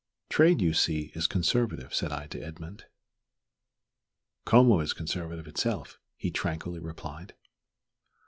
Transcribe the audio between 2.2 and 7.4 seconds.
to Edmund. "Como is conservatism itself," he tranquilly replied.